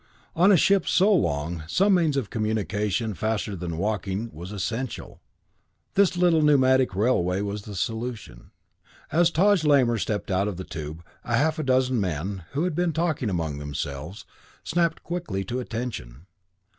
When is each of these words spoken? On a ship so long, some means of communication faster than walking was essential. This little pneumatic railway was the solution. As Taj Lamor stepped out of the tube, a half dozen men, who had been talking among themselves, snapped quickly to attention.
On 0.35 0.51
a 0.51 0.57
ship 0.57 0.87
so 0.87 1.13
long, 1.13 1.61
some 1.67 1.93
means 1.93 2.17
of 2.17 2.31
communication 2.31 3.13
faster 3.13 3.55
than 3.55 3.77
walking 3.77 4.31
was 4.33 4.51
essential. 4.51 5.21
This 5.93 6.17
little 6.17 6.41
pneumatic 6.41 6.95
railway 6.95 7.41
was 7.41 7.61
the 7.65 7.75
solution. 7.75 8.49
As 9.11 9.29
Taj 9.29 9.63
Lamor 9.63 9.99
stepped 9.99 10.31
out 10.31 10.47
of 10.47 10.57
the 10.57 10.63
tube, 10.63 11.03
a 11.23 11.37
half 11.37 11.63
dozen 11.63 11.99
men, 12.01 12.45
who 12.53 12.63
had 12.63 12.73
been 12.73 12.93
talking 12.93 13.29
among 13.29 13.59
themselves, 13.59 14.25
snapped 14.63 15.03
quickly 15.03 15.43
to 15.45 15.59
attention. 15.59 16.25